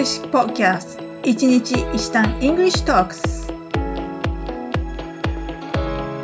[0.00, 0.98] English Podcast.
[1.24, 3.20] 1日1単 English Talks.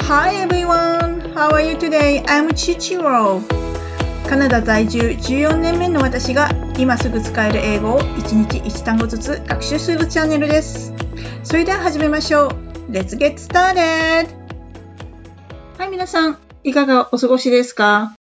[0.08, 1.20] Hi everyone!
[1.34, 2.24] How are you today?
[2.24, 3.42] I'm Chichiro.
[4.26, 10.94] カナダ在住14年目の私が今すぐ使える英語を1日1単語ずつ学習するチャンネルです。
[11.44, 12.48] それでは始めましょう。
[12.90, 14.26] Let's get started!
[15.76, 16.38] はい皆さん。
[16.64, 18.14] いかがお過ごしですか？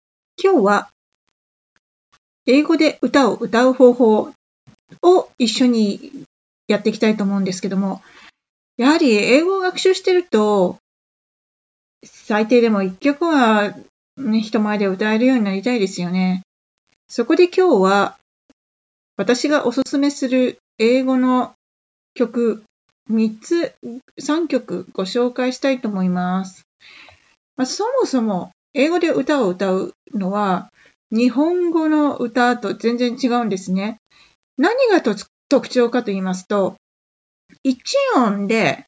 [0.42, 0.88] 今日は
[2.46, 4.32] 英語で歌を歌う方法
[5.02, 6.24] を一緒に
[6.68, 8.02] やっていきたいと思うんですけども、
[8.76, 10.76] やはり英語を学習してると、
[12.04, 13.74] 最低でも一曲は、
[14.16, 16.42] ね、人前で歌えるようになりたいですよね。
[17.08, 18.16] そこで今日は、
[19.16, 21.52] 私がおすすめする英語の
[22.14, 22.64] 曲、
[23.10, 23.74] 3つ、
[24.20, 26.62] 3曲ご紹介したいと思います。
[27.56, 30.70] まあ、そもそも、英語で歌を歌うのは、
[31.10, 33.98] 日本語の歌と全然違うんですね。
[34.58, 36.76] 何が特徴かと言いますと、
[37.62, 38.84] 一音で、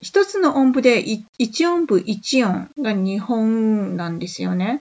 [0.00, 1.00] 一つの音符で
[1.38, 4.80] 一音符一音が日本なんですよね。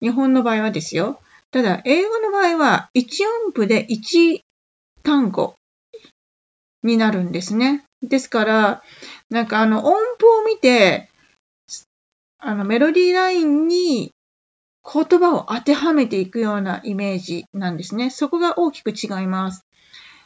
[0.00, 1.20] 日本の場合はですよ。
[1.50, 4.44] ただ、英語の場合は一音符で一
[5.02, 5.54] 単語
[6.82, 7.84] になるんですね。
[8.02, 8.82] ですから、
[9.30, 11.08] なんかあの音符を見て、
[12.38, 14.12] あのメロディーラインに
[14.90, 18.08] 言葉を当てはめていくようなイメージなんですね。
[18.08, 19.66] そこが大きく違います。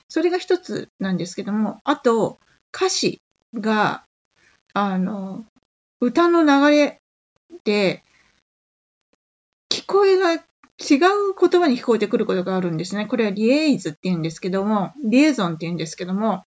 [0.08, 2.38] それが一つなんですけども、あと、
[2.74, 3.20] 歌詞
[3.54, 4.04] が、
[4.72, 5.44] あの、
[6.00, 7.00] 歌の流れ
[7.64, 8.02] で、
[9.68, 10.42] 聞こえが違う
[10.78, 13.06] 言葉に聞こえてくることがあるんですね。
[13.06, 16.44] これはリエイズって言うんですけども、リエゾンって言うんですけども、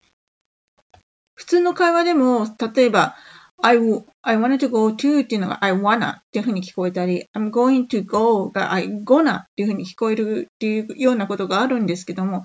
[1.35, 3.17] 普通の会話でも、例えば、
[3.65, 3.79] I,
[4.20, 9.39] I wanted to go to っていうのが I wanna っていうふうに聞こえたり、I'm going to go が I gonna
[9.39, 12.45] っていうふうに聞こえるっていうようなことがあるんですけども、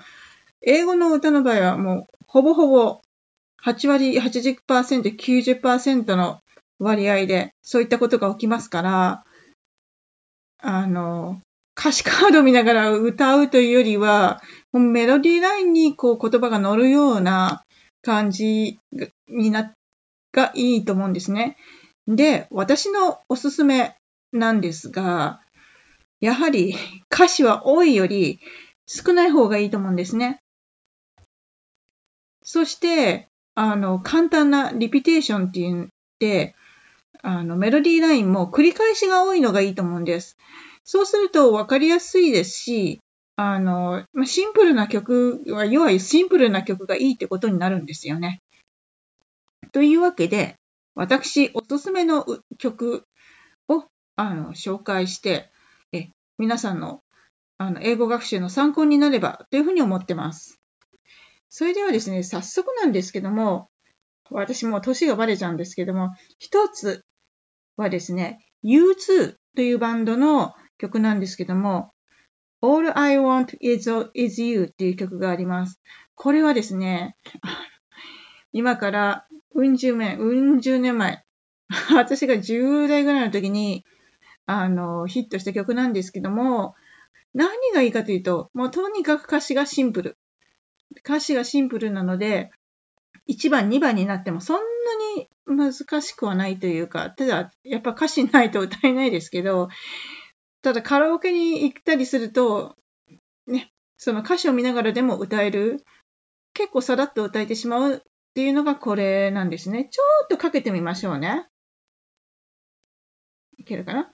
[0.61, 3.01] 英語の歌の場合はもうほぼほぼ
[3.65, 6.39] 8割、80%、90%の
[6.79, 9.23] 割合でそういったことが起きますから、
[10.61, 11.41] あの、
[11.77, 14.41] 歌詞カード見ながら歌うというよりは、
[14.71, 17.65] メロディーラインにこう言葉が乗るような
[18.01, 18.79] 感じ
[19.27, 19.78] になって
[20.39, 21.57] がいいと思うんですね。
[22.07, 23.95] で、私のおすすめ
[24.31, 25.41] なんですが、
[26.21, 26.75] やはり
[27.11, 28.39] 歌詞は多いより
[28.87, 30.39] 少ない方がいいと思うんですね。
[32.43, 35.87] そして、あの、簡単なリピテーションって言っ
[36.19, 36.55] て、
[37.21, 40.37] あの、メロディーラインも繰り返しが多いのがいいと思うんです。
[40.83, 42.99] そうすると分かりやすいですし、
[43.35, 48.41] あの、シンプルな曲は、要はシンプルな曲がいいってことになるんですよね。
[49.71, 50.55] というわけで、
[50.95, 52.25] 私、おすすめの
[52.57, 53.05] 曲
[53.67, 53.85] を
[54.15, 55.49] あの紹介して、
[55.91, 57.01] え皆さんの
[57.57, 60.59] あの英語学習の参考になればというふうに思ってます。
[61.49, 63.69] それではですね、早速なんですけども、
[64.31, 67.03] 私も年がバレちゃうんですけども、一つ
[67.75, 71.91] はですね、U2 というバンドの曲なんですけども、
[72.61, 75.81] All I Want is, is You っていう曲があります。
[76.15, 77.15] これはですね、
[78.51, 81.23] 今からうん十年、うん十年前。
[81.95, 83.85] 私が10代ぐらいの時に、
[84.45, 86.75] あの、ヒットした曲なんですけども、
[87.33, 90.17] 何がいいかというと、もうとにかく歌詞がシンプル。
[91.05, 92.51] 歌詞がシンプルなので、
[93.27, 94.63] 1番、2番になってもそんな
[95.17, 99.69] に難しくはないというか、ただ、やっぱ歌詞ないと歌えないですけど、
[100.63, 102.75] ただカラオケに行ったりすると、
[103.45, 105.83] ね、その歌詞を見ながらでも歌える、
[106.53, 108.03] 結構さらっと歌えてしまう
[108.39, 109.89] っていうのがこれなんですね。
[109.91, 111.49] ちょっとかけてみましょうね。
[113.57, 114.13] いけるかな？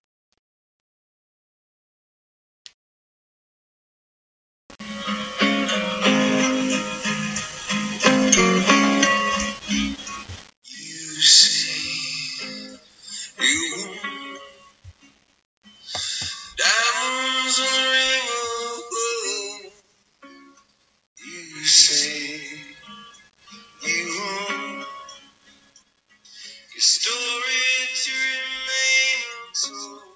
[26.85, 30.14] stories remain untold,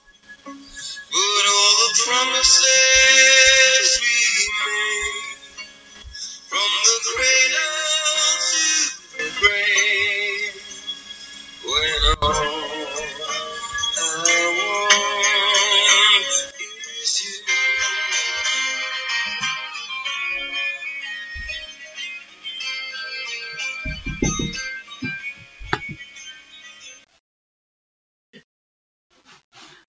[1.12, 3.09] but all the promises.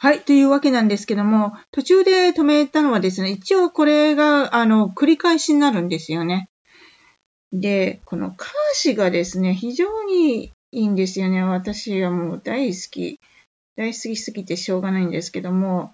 [0.03, 6.49] はい、というわけなんですけども、途中で止めたのはですね、一応これが、あの、繰り返しになるんですよね。
[7.53, 11.43] で、この歌詞がですね、非常にいいんですよね。
[11.43, 13.21] 私はもう大好き。
[13.77, 15.93] 大好きすぎてしょうがないんですけども、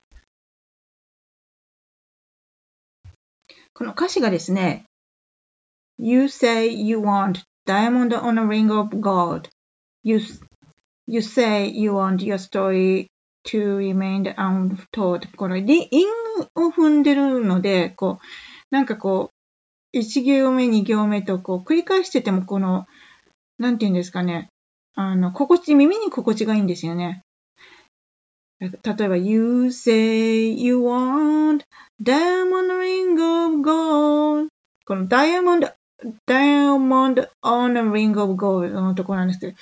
[3.72, 4.84] この歌詞がですね、
[5.98, 9.48] You say you want diamond on a ring of gold.
[10.04, 10.20] You,
[11.08, 13.08] you say you want your story
[13.46, 15.34] to remain untold.
[15.37, 15.66] この韻
[16.54, 18.25] を踏んでるので、こう、
[18.70, 22.87] なんかこう、一行目、二行目とこう繰り返してても、この、
[23.58, 24.48] なんて言うんですかね。
[24.94, 27.22] あの、心地、耳に心地がいいんですよね。
[28.60, 28.70] 例
[29.04, 31.64] えば、You say you want
[32.02, 34.49] diamond ring of gold.
[34.87, 35.70] このダイヤモンド、
[36.26, 39.56] ダイヤモンド on a ring of gold のところなんですけど、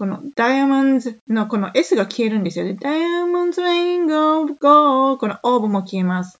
[0.00, 2.72] このダイヤモンドのこの S が消えるんですよね。
[2.72, 6.40] ダイヤモンドリングオブゴーこのオーブも消えます。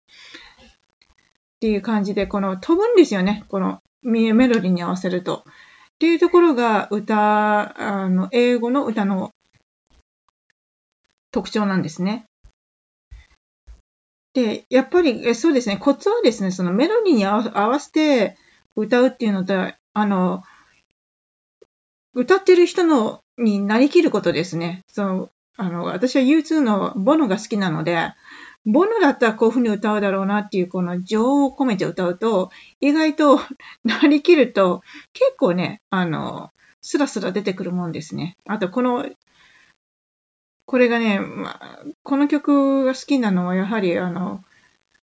[0.56, 3.44] っていう感じで、この飛ぶんですよね。
[3.50, 5.44] このメロディに合わせると。
[5.46, 5.52] っ
[5.98, 9.30] ていうところが歌、あの、英語の歌の
[11.30, 12.24] 特徴なんですね。
[14.32, 17.36] で、やっぱり、そうですね、コツはですね、そのメロディに合
[17.68, 18.38] わせて
[18.74, 19.52] 歌うっていうのと、
[19.92, 20.42] あの、
[22.14, 24.84] 歌ってる人のになりきることですね。
[24.86, 28.12] その、あの、私は U2 のボノが好きなので、
[28.66, 32.50] ボノだったらこういうふうに歌うだろうなっていうこの情を込めて歌うと、
[32.80, 33.40] 意外と
[33.84, 34.82] なりきると
[35.12, 36.50] 結構ね、あの、
[36.82, 38.36] スラスラ出てくるもんですね。
[38.46, 39.06] あとこの、
[40.66, 44.44] これがね、まあ、この曲が好きなのはやはりあの、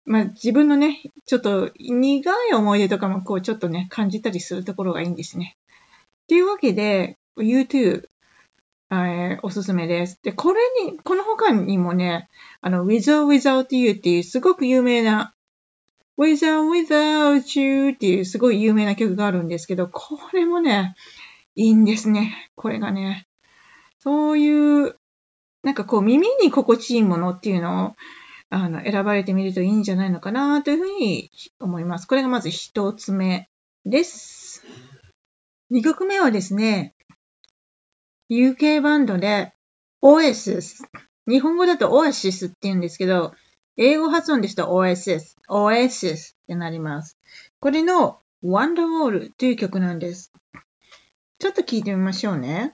[0.06, 5.58] まあ、自分のね、ちょっと苦い思い出とかもこうちょっとね、感じたりするところがいいんですね。
[6.24, 8.08] っていうわけで、U2、
[8.94, 10.20] えー、おすすめです。
[10.22, 12.30] で、これに、この他にもね、
[12.60, 15.34] あの、With or Without You っていうすごく有名な、
[16.18, 20.96] With or Without You っていうすごい有名な曲があるんですけど、これもね、
[21.56, 22.52] いいんですね。
[22.56, 23.28] これがね。
[24.00, 24.98] そういう、
[25.64, 27.96] なんかこう耳に心地いいものっていうのを、
[28.50, 32.08] あの、選ばれてみるといいんじゃないのかなというふうに思います。
[32.08, 33.50] これがまず一つ目
[33.86, 34.66] です。
[35.70, 36.94] 二曲目はですね、
[38.32, 39.52] UK バンドで
[40.02, 40.86] OSS。
[41.28, 43.34] 日本語だと Oasis って言うんですけど、
[43.76, 47.18] 英語発音でした OSS、OSS ってなります。
[47.60, 50.32] これの Wonderwall という曲なんです。
[51.40, 52.74] ちょっと聞いてみましょうね。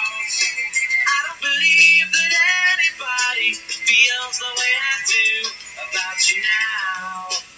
[1.61, 2.33] believe that
[2.73, 5.49] anybody feels the way I do
[5.89, 7.50] about you now.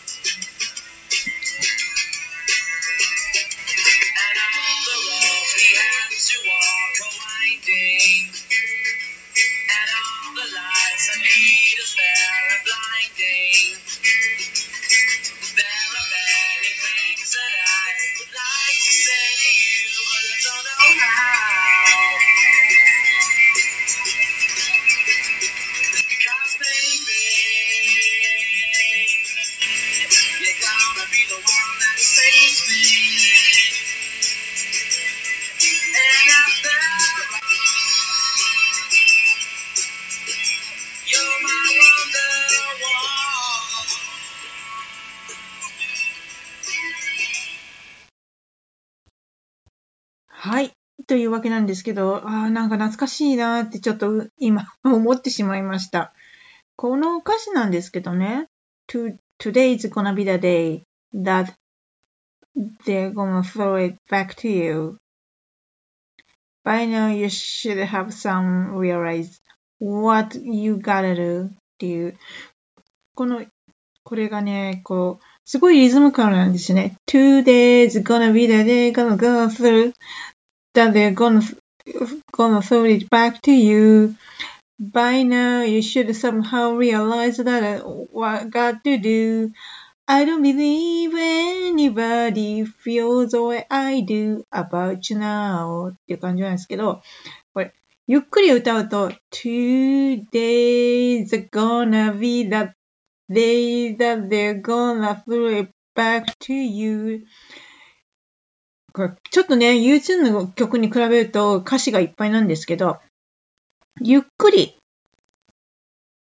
[51.13, 56.11] というわけなんですけど、ああ、なんか懐かしいなってちょっと今思ってしまいました。
[56.75, 58.47] この歌詞なんですけどね、
[58.87, 60.81] to, today's gonna be the day
[61.13, 61.53] that
[62.87, 64.97] they're gonna throw it back to you.
[66.65, 69.39] By now you should have some realize
[69.79, 72.17] what you gotta do っていう、
[73.13, 73.45] この
[74.03, 76.97] これがね、こう、すごいリズム感なんですね。
[77.07, 79.93] Today's gonna be the day gonna go through
[80.74, 81.42] that they're gonna,
[82.32, 84.14] gonna throw it back to you.
[84.80, 89.50] By now, you should somehow realize that what got to do.
[90.06, 97.02] I don't believe anybody feels the way I do about you now っていう感じなんですけど、
[97.52, 97.74] これ、
[98.06, 102.72] ゆっくり歌うと、Today's gonna be the
[103.28, 107.71] day that they're gonna throw it back to you これ
[109.31, 112.99] ちょっとね、YouTube の曲に比べると歌詞がいっぱいなんですけど、
[114.01, 114.77] ゆっくり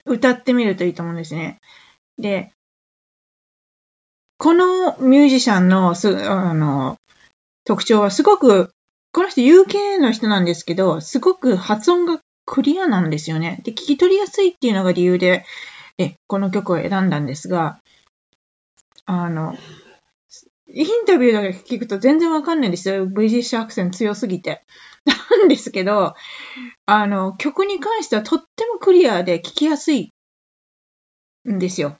[0.04, 1.58] 歌ってみるといいと思うんですね。
[2.18, 2.52] で、
[4.38, 6.96] このミュージシャンのすあの
[7.64, 8.70] 特徴はすごく、
[9.12, 13.60] この人 UK の人なんですけど、すごく発音がクリアなんですよね。
[13.64, 15.44] で、聞き取りやすいっていうのが理由で、
[15.98, 17.80] えこの曲を選んだんですが、
[19.06, 19.56] あの、
[20.72, 23.06] インタビューだけ聞くと全然わかんないんですよ。
[23.06, 24.62] ブリティッシュアクセント強すぎて。
[25.04, 26.14] なんですけど、
[26.86, 30.12] あの、曲に関してはとってもクリアで聞きやすい
[31.48, 31.96] んですよ。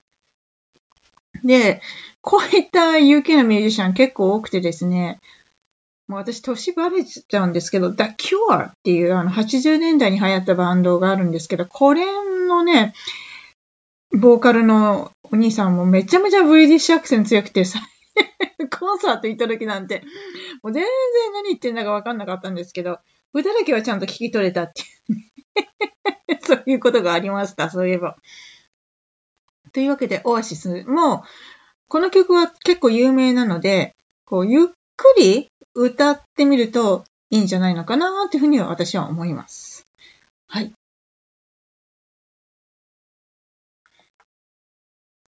[1.45, 1.81] で、
[2.21, 5.19] こういった UK のミュージシャン結構多くてですね、
[6.07, 12.05] もう私年バレちゃうんですけど、The Cure っていうあの80年代に流行ったバンドがあるんですけど、これ
[12.49, 12.95] のね、
[14.13, 17.79] ボーカルのお兄さんもめちゃめちゃブリティッシュアクセント強くてさ、
[18.71, 20.03] コンサート行った時なんて、
[20.63, 22.99] もう全然何言ってんだかわかんなかったんですけど、
[23.33, 28.17] 歌だけはちゃんと聞き取れたっていう、 そういうことがありました、そういえば。
[29.73, 31.25] というわけで、オアシスも、
[31.89, 33.95] この曲は結構有名なので、
[34.25, 34.67] こう、ゆっ
[34.97, 39.87] くり歌ってみるといいんじゃないのかなっていうふうには私は思います。
[40.49, 40.73] はい。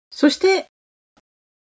[0.10, 0.68] そして、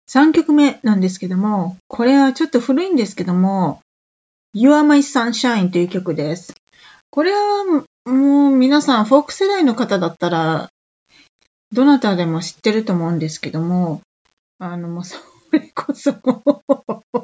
[0.10, 3.82] 3曲目なんですけども、これはちょっと古いんですけども、
[4.54, 6.54] You Are My Sunshine という曲です。
[7.10, 7.66] これは
[8.06, 10.70] もう皆さん、フォーク世代の方だったら、
[11.74, 14.02] どなたでも知ってると思うんですけども、
[14.60, 15.18] あの、もうそ
[15.52, 16.12] れこそ、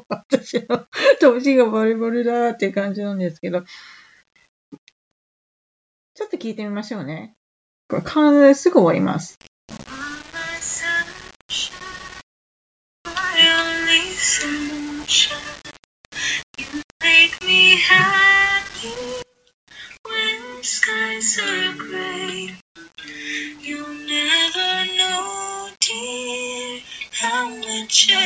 [0.10, 0.86] 私の
[1.22, 3.62] 年がバリバリだっていう感じなんですけど、
[6.16, 7.34] ちょっと聞いてみましょうね。
[7.88, 9.38] これ、完全すぐ終わります。
[20.64, 22.50] Skies are gray.
[23.62, 26.80] You'll never know, dear,
[27.12, 28.22] how much I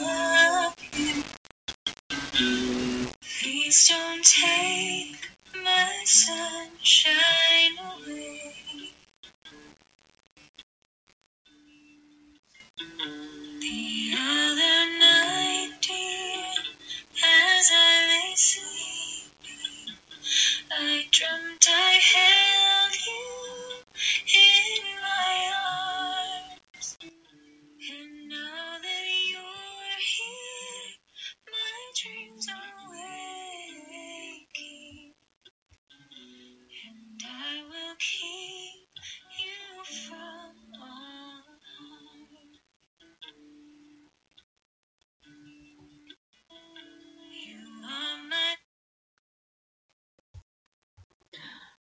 [0.00, 1.22] love you.
[3.20, 4.59] Please don't take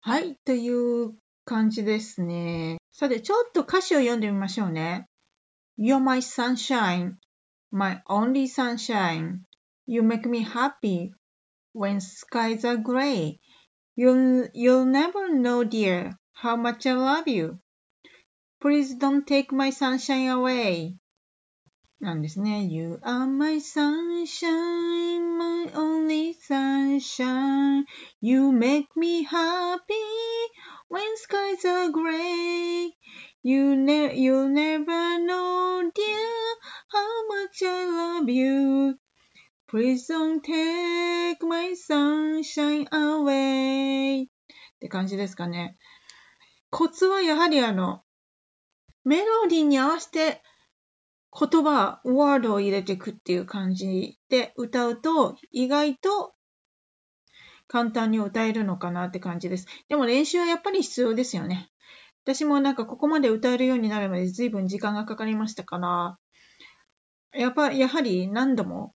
[0.06, 1.14] はい、という
[1.46, 2.78] 感じですね。
[2.92, 5.08] さて、ちょっと歌詞を読んでみましょうね。
[5.78, 7.14] You're my sunshine,
[7.72, 9.40] my only sunshine.
[9.86, 11.12] You make me happy
[11.74, 13.40] when skies are gray.
[13.96, 17.60] You'll, you'll never know, dear, how much I love you.
[18.60, 20.96] Please don't take my sunshine away.
[21.99, 22.65] なんですね。
[22.65, 27.85] You are my sunshine, my only sunshine.
[28.21, 29.81] You make me happy
[30.91, 32.93] when skies are gray.
[33.43, 36.19] You ne you never know, dear,
[36.89, 37.87] how much I
[38.21, 38.99] love you.
[39.67, 44.25] Please don't take my sunshine away.
[44.25, 44.29] っ
[44.81, 45.79] て感じですかね。
[46.69, 48.03] コツはやはりあの、
[49.05, 50.43] メロディーに合わせて
[51.39, 56.35] 言葉、ワードを入れていくっていう感じで歌うと、意外と
[57.69, 59.67] 簡単に歌えるのかなって感じです。
[59.89, 61.71] でも練習はやっぱり必要ですよね。
[62.25, 66.19] 私もなんかここまで歌えるようになるまで随分時間がかかりましたから、
[67.33, 68.95] やっぱ、やはり何度も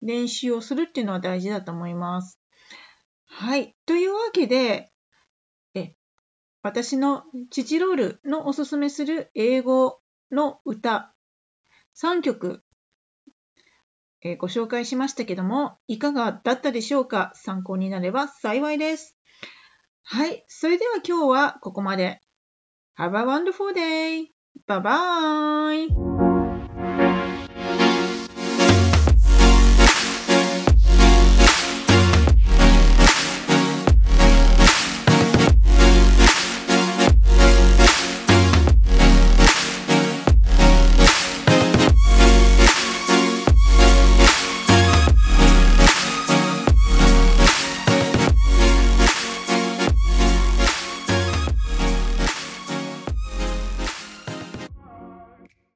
[0.00, 2.40] 練習をするっていうのは大事だと思います。
[3.26, 3.76] はい。
[3.86, 4.90] というわけで、
[5.74, 5.94] え
[6.62, 11.14] 私のチチロールのおすすめする英語の歌
[12.00, 12.62] 3曲、
[14.22, 17.32] えー、ご紹介しましたけども、いかがだったでしょうか？
[17.34, 19.16] 参考になれば幸いです。
[20.04, 20.44] はい。
[20.48, 22.20] それでは今日はここまで。
[22.98, 24.26] Have a wonderful day!
[24.66, 26.21] Bye bye!